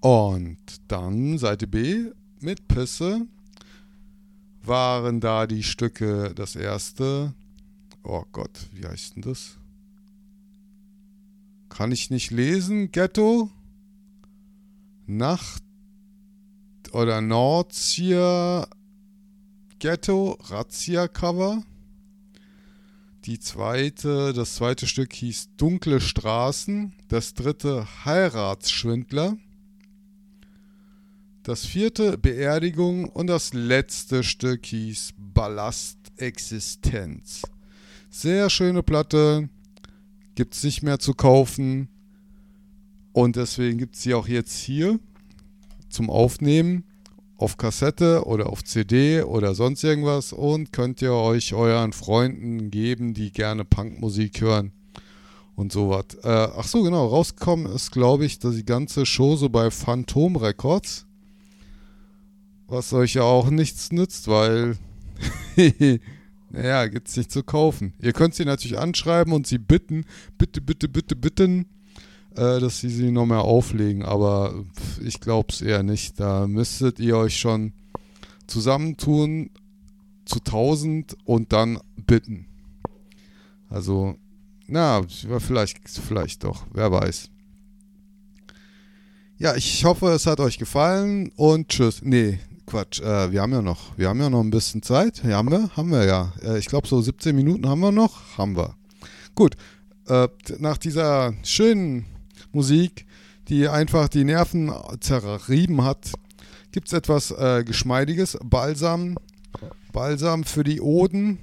Und 0.00 0.58
dann 0.88 1.38
Seite 1.38 1.66
B 1.66 2.10
mit 2.40 2.68
Pisse 2.68 3.26
waren 4.62 5.20
da 5.20 5.46
die 5.46 5.62
Stücke 5.62 6.32
das 6.34 6.56
erste. 6.56 7.34
Oh 8.02 8.24
Gott, 8.32 8.68
wie 8.72 8.86
heißt 8.86 9.16
denn 9.16 9.22
das? 9.22 9.58
Kann 11.68 11.92
ich 11.92 12.10
nicht 12.10 12.30
lesen? 12.30 12.90
Ghetto? 12.92 13.50
Nacht 15.06 15.62
oder 16.92 17.20
Nordzia 17.20 18.66
Ghetto 19.78 20.38
Razzia 20.40 21.06
Cover. 21.06 21.62
Die 23.24 23.38
zweite, 23.38 24.32
das 24.32 24.56
zweite 24.56 24.86
Stück 24.86 25.12
hieß 25.12 25.50
Dunkle 25.56 26.00
Straßen. 26.00 26.92
Das 27.08 27.34
dritte 27.34 27.86
Heiratsschwindler. 28.04 29.36
Das 31.42 31.64
vierte 31.64 32.18
Beerdigung 32.18 33.08
und 33.08 33.28
das 33.28 33.52
letzte 33.52 34.24
Stück 34.24 34.66
hieß 34.66 35.14
Ballast 35.16 35.98
Existenz. 36.16 37.42
Sehr 38.10 38.50
schöne 38.50 38.82
Platte, 38.82 39.48
gibt 40.34 40.54
es 40.54 40.64
nicht 40.64 40.82
mehr 40.82 40.98
zu 40.98 41.14
kaufen 41.14 41.88
und 43.16 43.36
deswegen 43.36 43.78
gibt 43.78 43.96
es 43.96 44.02
sie 44.02 44.12
auch 44.12 44.28
jetzt 44.28 44.58
hier 44.58 45.00
zum 45.88 46.10
Aufnehmen 46.10 46.84
auf 47.38 47.56
Kassette 47.56 48.26
oder 48.26 48.50
auf 48.50 48.62
CD 48.62 49.22
oder 49.22 49.54
sonst 49.54 49.82
irgendwas 49.84 50.34
und 50.34 50.70
könnt 50.70 51.00
ihr 51.00 51.14
euch 51.14 51.54
euren 51.54 51.94
Freunden 51.94 52.70
geben, 52.70 53.14
die 53.14 53.32
gerne 53.32 53.64
Punkmusik 53.64 54.42
hören 54.42 54.70
und 55.54 55.72
sowas. 55.72 56.04
Äh, 56.24 56.28
ach 56.28 56.68
so, 56.68 56.82
genau, 56.82 57.06
rausgekommen 57.06 57.72
ist, 57.72 57.90
glaube 57.90 58.26
ich, 58.26 58.38
dass 58.38 58.54
die 58.54 58.66
ganze 58.66 59.06
Show 59.06 59.36
so 59.36 59.48
bei 59.48 59.70
Phantom 59.70 60.36
Records, 60.36 61.06
was 62.66 62.92
euch 62.92 63.14
ja 63.14 63.22
auch 63.22 63.48
nichts 63.48 63.92
nützt, 63.92 64.28
weil, 64.28 64.76
naja, 66.50 66.86
gibt 66.88 67.08
es 67.08 67.16
nicht 67.16 67.32
zu 67.32 67.42
kaufen. 67.42 67.94
Ihr 67.98 68.12
könnt 68.12 68.34
sie 68.34 68.44
natürlich 68.44 68.78
anschreiben 68.78 69.32
und 69.32 69.46
sie 69.46 69.56
bitten, 69.56 70.04
bitte, 70.36 70.60
bitte, 70.60 70.86
bitte, 70.90 71.16
bitten, 71.16 71.64
äh, 72.36 72.60
dass 72.60 72.80
sie 72.80 72.90
sie 72.90 73.10
noch 73.10 73.26
mehr 73.26 73.40
auflegen, 73.40 74.02
aber 74.02 74.54
ich 75.02 75.20
glaube 75.20 75.48
es 75.50 75.62
eher 75.62 75.82
nicht. 75.82 76.20
Da 76.20 76.46
müsstet 76.46 77.00
ihr 77.00 77.16
euch 77.16 77.38
schon 77.38 77.72
zusammentun 78.46 79.50
zu 80.24 80.38
1000 80.40 81.16
und 81.24 81.52
dann 81.52 81.78
bitten. 81.96 82.46
Also, 83.68 84.16
na, 84.66 85.02
vielleicht, 85.38 85.78
vielleicht 85.88 86.44
doch, 86.44 86.66
wer 86.72 86.92
weiß. 86.92 87.30
Ja, 89.38 89.54
ich 89.54 89.84
hoffe, 89.84 90.08
es 90.08 90.26
hat 90.26 90.40
euch 90.40 90.58
gefallen 90.58 91.30
und 91.36 91.68
tschüss. 91.68 92.00
Nee, 92.02 92.38
Quatsch, 92.66 93.00
äh, 93.00 93.30
wir 93.30 93.42
haben 93.42 93.52
ja 93.52 93.62
noch, 93.62 93.96
wir 93.96 94.08
haben 94.08 94.20
ja 94.20 94.30
noch 94.30 94.40
ein 94.40 94.50
bisschen 94.50 94.82
Zeit. 94.82 95.22
Ja, 95.24 95.36
haben 95.36 95.50
wir? 95.50 95.70
Haben 95.76 95.90
wir 95.90 96.04
ja. 96.04 96.32
Äh, 96.42 96.58
ich 96.58 96.66
glaube, 96.66 96.88
so 96.88 97.00
17 97.00 97.34
Minuten 97.34 97.68
haben 97.68 97.80
wir 97.80 97.92
noch. 97.92 98.38
Haben 98.38 98.56
wir. 98.56 98.74
Gut, 99.34 99.56
äh, 100.08 100.28
nach 100.58 100.78
dieser 100.78 101.34
schönen 101.42 102.06
Musik, 102.52 103.06
die 103.48 103.68
einfach 103.68 104.08
die 104.08 104.24
Nerven 104.24 104.72
zerrieben 105.00 105.84
hat, 105.84 106.12
gibt 106.72 106.88
es 106.88 106.92
etwas 106.92 107.30
äh, 107.30 107.64
Geschmeidiges, 107.64 108.38
Balsam, 108.44 109.16
Balsam 109.92 110.44
für 110.44 110.64
die 110.64 110.80
Oden. 110.80 111.38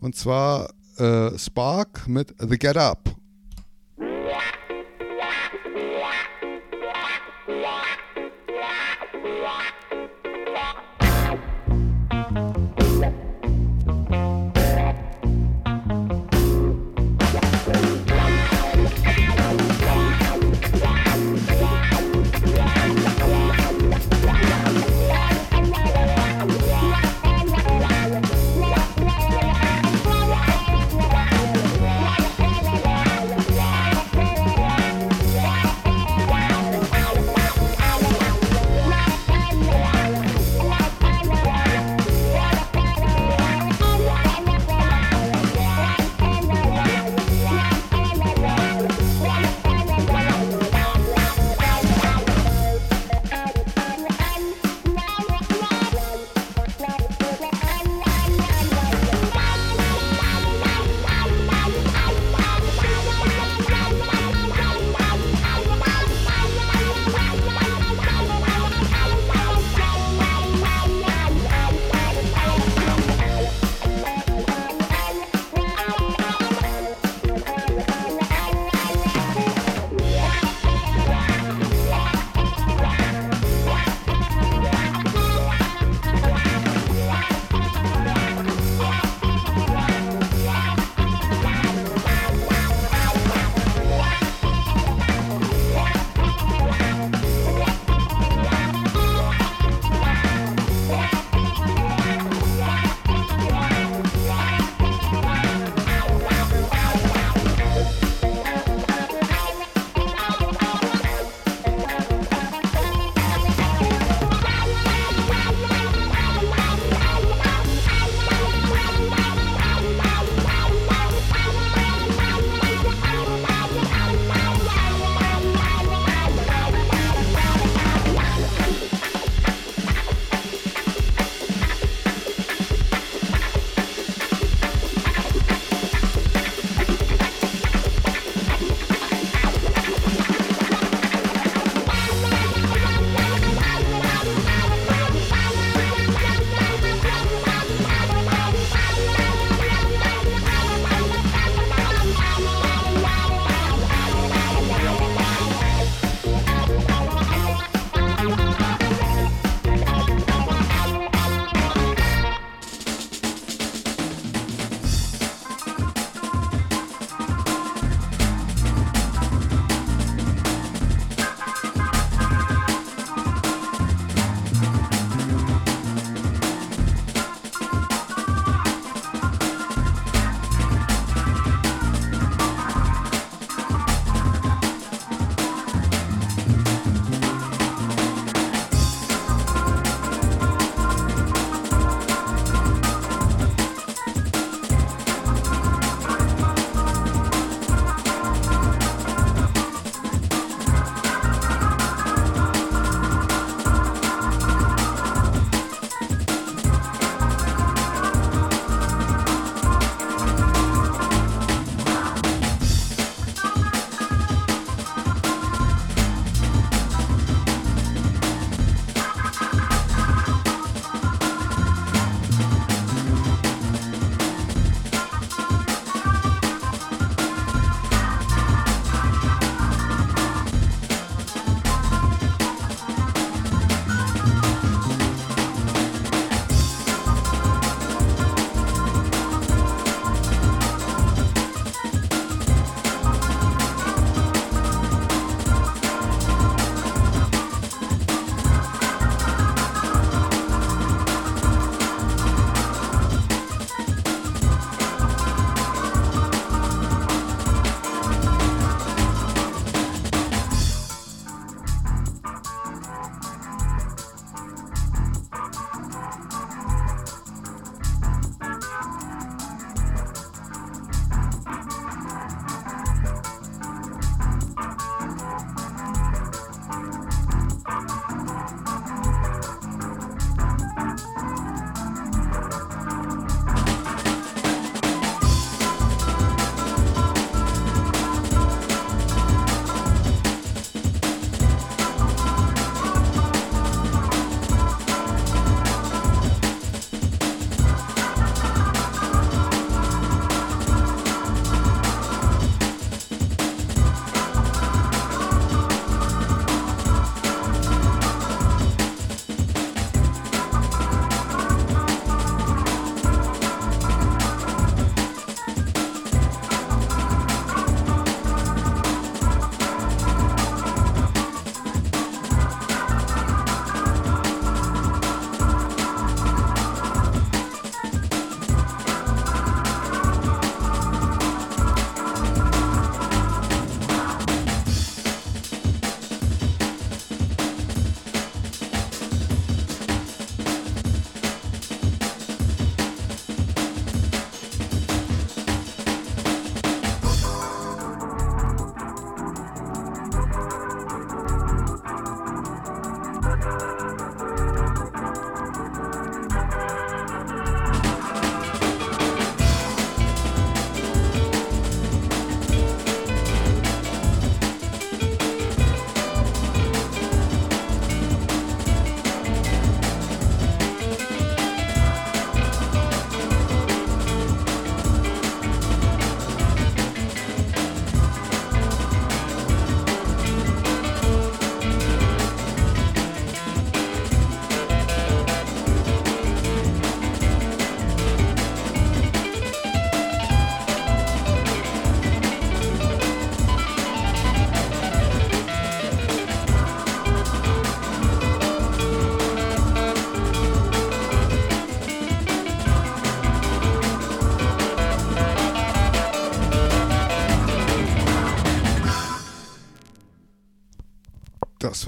Und 0.00 0.16
zwar 0.16 0.70
äh, 0.96 1.38
Spark 1.38 2.08
mit 2.08 2.34
The 2.38 2.58
Get 2.58 2.76
Up. 2.76 3.19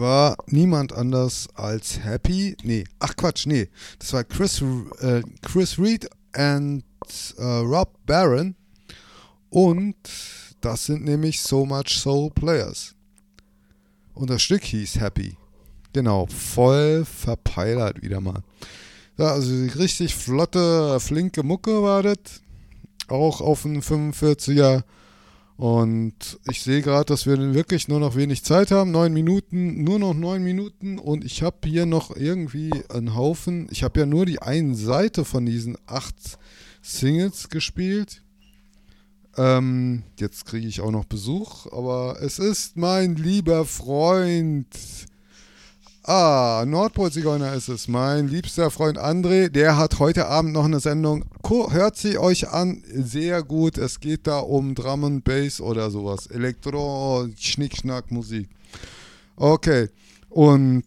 War 0.02 0.36
niemand 0.48 0.92
anders 0.92 1.48
als 1.54 2.04
Happy. 2.04 2.56
Nee, 2.62 2.84
ach 2.98 3.16
Quatsch, 3.16 3.46
nee. 3.46 3.68
Das 3.98 4.12
war 4.12 4.24
Chris, 4.24 4.62
äh, 5.00 5.22
Chris 5.40 5.78
Reed 5.78 6.10
und 6.36 6.84
äh, 7.38 7.42
Rob 7.42 7.96
Barron. 8.04 8.56
Und 9.48 9.96
das 10.60 10.86
sind 10.86 11.04
nämlich 11.04 11.40
So 11.40 11.64
Much 11.64 11.90
Soul 12.00 12.30
Players. 12.30 12.94
Und 14.14 14.28
das 14.28 14.42
Stück 14.42 14.64
hieß 14.64 15.00
Happy. 15.00 15.36
Genau, 15.92 16.26
voll 16.26 17.04
verpeilert 17.04 18.02
wieder 18.02 18.20
mal. 18.20 18.42
Ja, 19.18 19.32
also 19.32 19.52
richtig 19.78 20.14
flotte, 20.14 20.98
flinke 21.00 21.42
Mucke 21.42 21.82
war 21.82 22.02
das. 22.02 22.42
Auch 23.08 23.40
auf 23.40 23.64
einen 23.64 23.82
45er. 23.82 24.82
Und 25.62 26.40
ich 26.50 26.60
sehe 26.60 26.82
gerade, 26.82 27.04
dass 27.04 27.24
wir 27.24 27.54
wirklich 27.54 27.86
nur 27.86 28.00
noch 28.00 28.16
wenig 28.16 28.42
Zeit 28.42 28.72
haben. 28.72 28.90
Neun 28.90 29.12
Minuten, 29.12 29.84
nur 29.84 30.00
noch 30.00 30.12
neun 30.12 30.42
Minuten. 30.42 30.98
Und 30.98 31.24
ich 31.24 31.44
habe 31.44 31.68
hier 31.68 31.86
noch 31.86 32.16
irgendwie 32.16 32.72
einen 32.88 33.14
Haufen. 33.14 33.68
Ich 33.70 33.84
habe 33.84 34.00
ja 34.00 34.06
nur 34.06 34.26
die 34.26 34.42
eine 34.42 34.74
Seite 34.74 35.24
von 35.24 35.46
diesen 35.46 35.78
acht 35.86 36.16
Singles 36.82 37.48
gespielt. 37.48 38.24
Ähm, 39.36 40.02
jetzt 40.18 40.46
kriege 40.46 40.66
ich 40.66 40.80
auch 40.80 40.90
noch 40.90 41.04
Besuch, 41.04 41.72
aber 41.72 42.20
es 42.20 42.40
ist 42.40 42.76
mein 42.76 43.14
lieber 43.14 43.64
Freund. 43.64 44.66
Ah, 46.04 46.64
Nordpol-Zigeuner 46.66 47.52
ist 47.54 47.68
es. 47.68 47.86
Mein 47.86 48.26
liebster 48.26 48.72
Freund 48.72 48.98
André, 48.98 49.48
der 49.48 49.78
hat 49.78 50.00
heute 50.00 50.26
Abend 50.26 50.52
noch 50.52 50.64
eine 50.64 50.80
Sendung. 50.80 51.24
Hört 51.48 51.96
sie 51.96 52.18
euch 52.18 52.48
an, 52.48 52.82
sehr 52.92 53.44
gut. 53.44 53.78
Es 53.78 54.00
geht 54.00 54.26
da 54.26 54.40
um 54.40 54.74
Drum 54.74 55.04
and 55.04 55.22
Bass 55.22 55.60
oder 55.60 55.92
sowas. 55.92 56.26
Elektro, 56.26 57.28
Schnickschnack, 57.38 58.10
Musik. 58.10 58.48
Okay. 59.36 59.90
Und 60.28 60.84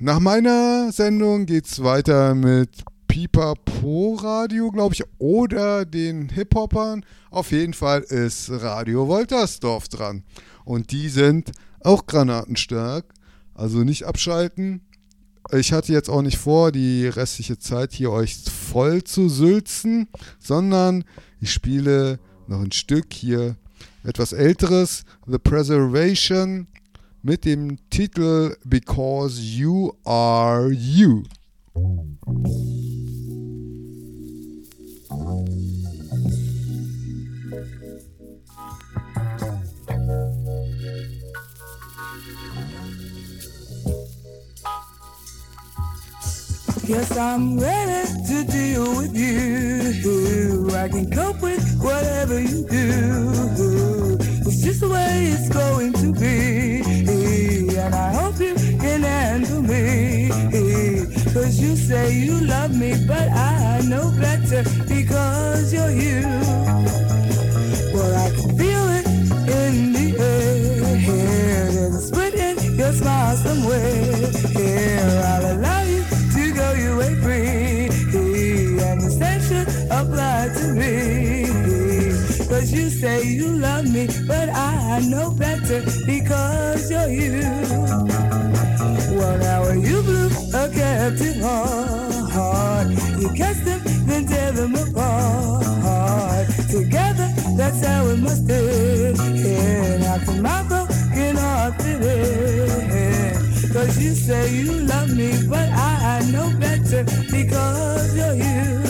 nach 0.00 0.18
meiner 0.18 0.90
Sendung 0.92 1.44
geht's 1.44 1.82
weiter 1.82 2.34
mit 2.34 2.70
Pipapo 3.06 4.14
Radio, 4.14 4.70
glaube 4.70 4.94
ich, 4.94 5.04
oder 5.18 5.84
den 5.84 6.30
Hip-Hoppern. 6.30 7.04
Auf 7.30 7.52
jeden 7.52 7.74
Fall 7.74 8.00
ist 8.00 8.50
Radio 8.50 9.08
Woltersdorf 9.08 9.88
dran. 9.88 10.22
Und 10.64 10.90
die 10.90 11.10
sind 11.10 11.52
auch 11.80 12.06
granatenstark. 12.06 13.04
Also 13.54 13.84
nicht 13.84 14.04
abschalten. 14.04 14.80
Ich 15.52 15.72
hatte 15.72 15.92
jetzt 15.92 16.08
auch 16.08 16.22
nicht 16.22 16.38
vor, 16.38 16.72
die 16.72 17.06
restliche 17.06 17.58
Zeit 17.58 17.92
hier 17.92 18.10
euch 18.10 18.36
voll 18.36 19.04
zu 19.04 19.28
sülzen, 19.28 20.08
sondern 20.38 21.04
ich 21.40 21.52
spiele 21.52 22.18
noch 22.46 22.60
ein 22.60 22.72
Stück 22.72 23.12
hier, 23.12 23.56
etwas 24.02 24.32
älteres, 24.32 25.04
The 25.26 25.38
Preservation, 25.38 26.66
mit 27.22 27.44
dem 27.44 27.78
Titel 27.90 28.56
Because 28.64 29.40
You 29.40 29.92
Are 30.04 30.70
You. 30.70 31.22
Yes, 46.86 47.16
I'm 47.16 47.58
ready 47.58 48.06
to 48.26 48.44
deal 48.44 48.96
with 48.98 49.16
you. 49.16 50.68
I 50.76 50.86
can 50.86 51.10
cope 51.10 51.40
with 51.40 51.64
whatever 51.80 52.38
you 52.38 52.66
do. 52.68 54.18
It's 54.46 54.60
just 54.62 54.80
the 54.80 54.90
way 54.90 55.32
it's 55.32 55.48
going 55.48 55.94
to 55.94 56.12
be. 56.12 56.82
And 57.78 57.94
I 57.94 58.12
hope 58.12 58.38
you 58.38 58.54
can 58.54 59.00
handle 59.02 59.62
me. 59.62 60.28
Cause 61.32 61.58
you 61.58 61.74
say 61.74 62.18
you 62.18 62.38
love 62.44 62.76
me, 62.76 62.94
but 63.08 63.30
I 63.30 63.80
know 63.88 64.12
better 64.20 64.62
because 64.86 65.72
you're 65.72 65.90
you. 65.90 66.20
Well, 67.94 68.14
I 68.14 68.28
can 68.36 68.58
feel 68.58 68.88
it 68.98 69.06
in 69.48 69.92
the 69.94 70.16
air. 70.20 71.72
There's 71.72 72.12
a 72.12 72.50
in 72.50 72.76
your 72.76 72.92
smile 72.92 73.36
somewhere. 73.36 74.04
Here, 74.52 75.22
I'll 75.24 75.56
allow 75.56 75.83
free. 77.24 77.88
And 78.86 79.00
the 79.00 79.10
should 79.48 79.68
apply 79.90 80.50
to 80.58 80.66
me. 80.80 81.46
Cause 82.50 82.70
you 82.70 82.90
say 82.90 83.24
you 83.24 83.48
love 83.48 83.86
me, 83.90 84.06
but 84.28 84.48
I 84.50 85.00
know 85.00 85.30
better 85.30 85.80
because 86.06 86.90
you're 86.90 87.08
you. 87.08 87.40
Well, 89.16 89.38
now 89.38 89.70
you 89.72 90.02
blew 90.02 90.28
a 90.52 90.68
captive 90.68 91.40
heart, 91.40 92.88
you 93.20 93.28
cast 93.40 93.64
them, 93.64 93.80
then 94.06 94.26
tear 94.26 94.52
them 94.52 94.74
apart. 94.74 96.46
Together, 96.70 97.28
that's 97.56 97.84
how 97.86 98.06
it 98.06 98.18
must 98.18 98.50
end. 98.50 99.18
And 99.20 100.02
how 100.04 100.18
can 100.24 100.42
my 100.42 100.62
broken 100.68 101.36
heart 101.36 101.80
fit 101.80 102.02
in? 102.02 103.72
Cause 103.72 103.98
you 104.02 104.14
say 104.14 104.54
you 104.54 104.72
love 104.92 105.10
me, 105.16 105.32
but 105.48 105.68
I 105.70 106.20
know 106.32 106.52
better 106.60 106.73
because 107.02 108.16
you're 108.16 108.34
you. 108.34 108.83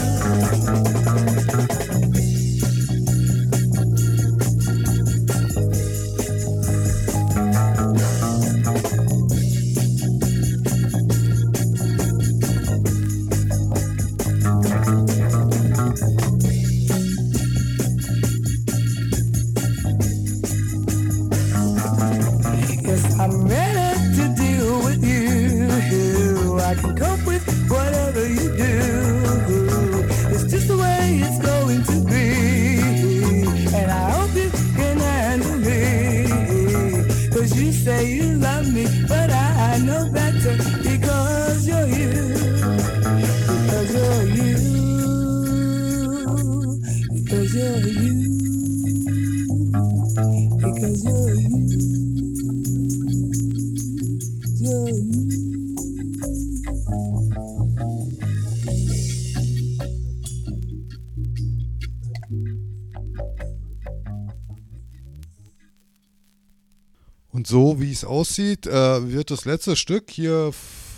So 67.55 67.80
wie 67.80 67.92
es 67.92 68.05
aussieht, 68.05 68.66
äh, 68.66 69.12
wird 69.12 69.30
das 69.30 69.44
letzte 69.44 69.76
Stück 69.76 70.11
hier 70.11 70.50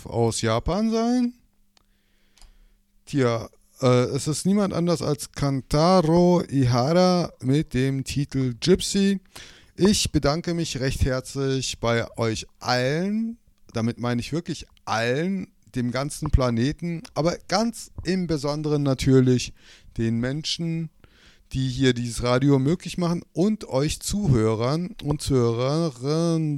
aus 0.05 0.41
Japan 0.41 0.89
sein. 0.89 1.33
Tja, 3.05 3.47
äh, 3.79 4.05
es 4.05 4.27
ist 4.27 4.47
niemand 4.47 4.73
anders 4.73 5.03
als 5.03 5.31
Kantaro 5.33 6.41
Ihara 6.49 7.31
mit 7.41 7.75
dem 7.75 8.03
Titel 8.05 8.55
Gypsy. 8.59 9.19
Ich 9.75 10.11
bedanke 10.11 10.55
mich 10.55 10.79
recht 10.79 11.05
herzlich 11.05 11.79
bei 11.79 12.09
euch 12.17 12.47
allen. 12.59 13.37
Damit 13.73 13.99
meine 13.99 14.19
ich 14.19 14.33
wirklich 14.33 14.65
allen, 14.83 15.49
dem 15.75 15.91
ganzen 15.91 16.31
Planeten, 16.31 17.03
aber 17.13 17.37
ganz 17.47 17.91
im 18.03 18.25
Besonderen 18.25 18.81
natürlich 18.81 19.53
den 19.97 20.17
Menschen, 20.17 20.89
die 21.53 21.69
hier 21.69 21.93
dieses 21.93 22.23
Radio 22.23 22.59
möglich 22.59 22.97
machen 22.97 23.23
und 23.33 23.67
euch 23.69 23.99
Zuhörern 23.99 24.95
und 25.03 25.21
Zuhörerinnen. 25.21 26.55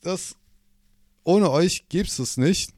Das 0.00 0.36
ohne 1.24 1.50
euch 1.50 1.88
gäbe 1.88 2.08
es 2.08 2.36
nicht. 2.38 2.72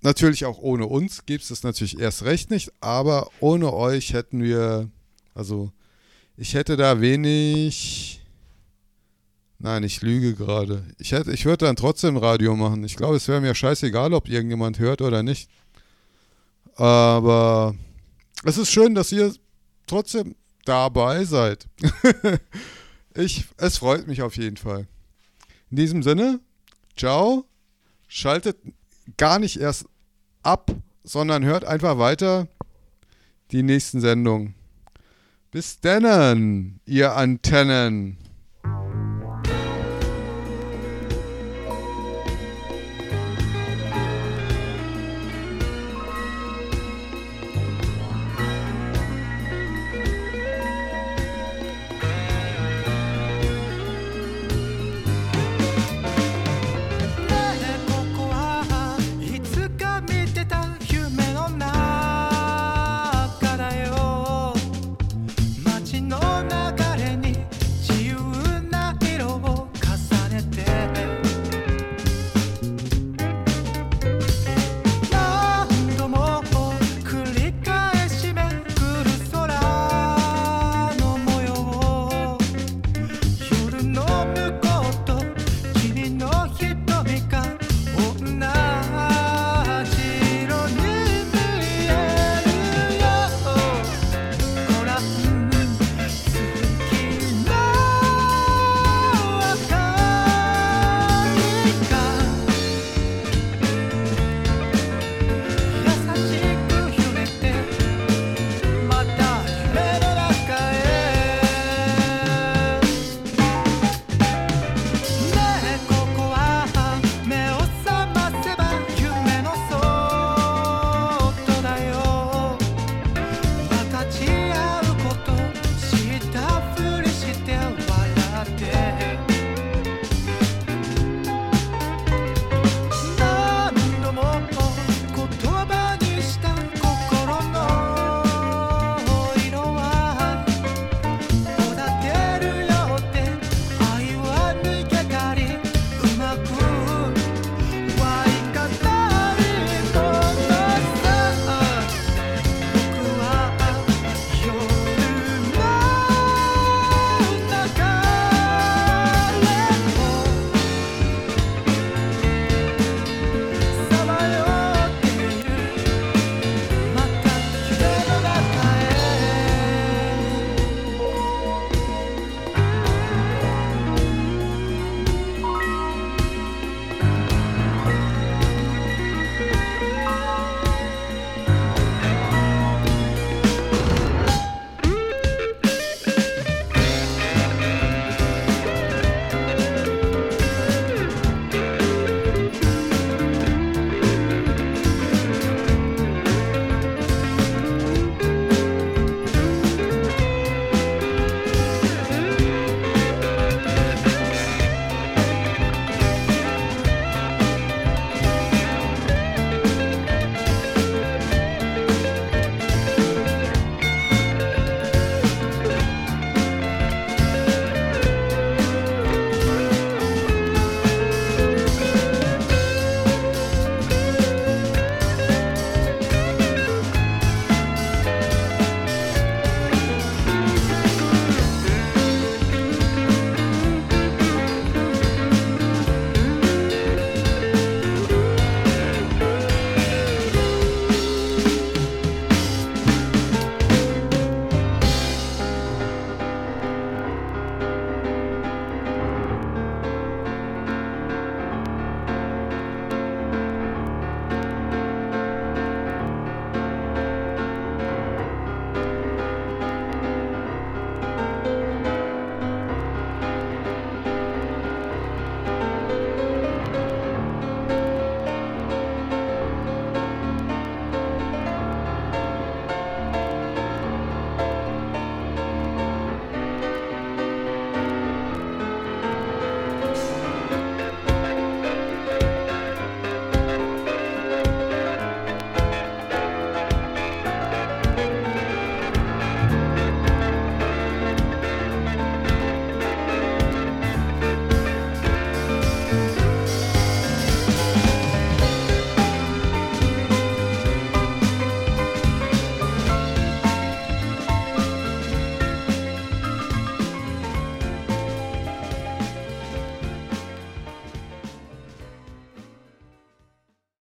Natürlich 0.00 0.46
auch 0.46 0.58
ohne 0.58 0.86
uns 0.86 1.26
gäbe 1.26 1.42
es 1.42 1.50
es 1.50 1.62
natürlich 1.62 1.98
erst 1.98 2.24
recht 2.24 2.50
nicht, 2.50 2.72
aber 2.80 3.28
ohne 3.40 3.72
euch 3.74 4.14
hätten 4.14 4.42
wir, 4.42 4.88
also 5.34 5.70
ich 6.38 6.54
hätte 6.54 6.78
da 6.78 7.02
wenig. 7.02 8.22
Nein, 9.58 9.82
ich 9.82 10.00
lüge 10.00 10.34
gerade. 10.34 10.86
Ich, 10.96 11.12
hätte, 11.12 11.32
ich 11.32 11.44
würde 11.44 11.66
dann 11.66 11.76
trotzdem 11.76 12.16
Radio 12.16 12.56
machen. 12.56 12.82
Ich 12.82 12.96
glaube, 12.96 13.16
es 13.16 13.28
wäre 13.28 13.42
mir 13.42 13.54
scheißegal, 13.54 14.14
ob 14.14 14.26
irgendjemand 14.26 14.78
hört 14.78 15.02
oder 15.02 15.22
nicht. 15.22 15.50
Aber 16.76 17.74
es 18.44 18.58
ist 18.58 18.70
schön, 18.70 18.94
dass 18.94 19.12
ihr 19.12 19.34
trotzdem 19.86 20.34
dabei 20.64 21.24
seid. 21.24 21.66
ich, 23.14 23.46
es 23.56 23.78
freut 23.78 24.06
mich 24.06 24.22
auf 24.22 24.36
jeden 24.36 24.56
Fall. 24.56 24.86
In 25.70 25.76
diesem 25.76 26.02
Sinne, 26.02 26.40
ciao. 26.96 27.44
Schaltet 28.08 28.56
gar 29.16 29.38
nicht 29.38 29.60
erst 29.60 29.86
ab, 30.42 30.70
sondern 31.04 31.44
hört 31.44 31.64
einfach 31.64 31.98
weiter 31.98 32.48
die 33.52 33.62
nächsten 33.62 34.00
Sendungen. 34.00 34.54
Bis 35.50 35.80
dann, 35.80 36.80
ihr 36.86 37.16
Antennen. 37.16 38.16